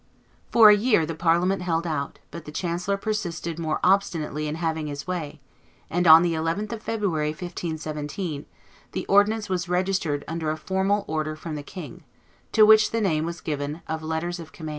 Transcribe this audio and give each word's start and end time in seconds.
For 0.49 0.71
a 0.71 0.75
year 0.75 1.05
the 1.05 1.13
Parliament 1.13 1.61
held 1.61 1.85
out; 1.85 2.17
but 2.31 2.45
the 2.45 2.51
chancellor 2.51 2.97
persisted 2.97 3.59
more 3.59 3.79
obstinately 3.83 4.47
in 4.47 4.55
having 4.55 4.87
his 4.87 5.05
way, 5.05 5.39
and, 5.91 6.07
on 6.07 6.23
the 6.23 6.33
11th 6.33 6.71
of 6.71 6.81
February, 6.81 7.29
1517, 7.29 8.47
the 8.93 9.05
ordinance 9.05 9.47
was 9.47 9.69
registered 9.69 10.25
under 10.27 10.49
a 10.49 10.57
formal 10.57 11.05
order 11.07 11.35
from 11.35 11.53
the 11.53 11.61
king, 11.61 12.03
to 12.51 12.65
which 12.65 12.89
the 12.89 12.99
name 12.99 13.25
was 13.27 13.41
given 13.41 13.83
of 13.87 14.01
"letters 14.01 14.39
of 14.39 14.51
command." 14.51 14.69